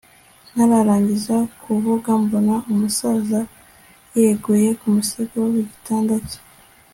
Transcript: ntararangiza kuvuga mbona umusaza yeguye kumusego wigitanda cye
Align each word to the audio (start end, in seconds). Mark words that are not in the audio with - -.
ntararangiza 0.53 1.35
kuvuga 1.63 2.09
mbona 2.23 2.55
umusaza 2.71 3.39
yeguye 4.19 4.67
kumusego 4.79 5.35
wigitanda 5.53 6.15
cye 6.29 6.39